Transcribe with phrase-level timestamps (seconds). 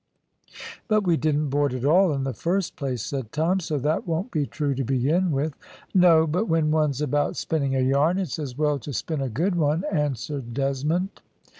[0.87, 4.31] "But we didn't board at all, in the first place," said Tom, "so that won't
[4.31, 5.53] be true to begin with."
[5.93, 9.53] "No, but when one's about spinning a yarn it's as well to spin a good
[9.53, 11.09] one," answered Desmond.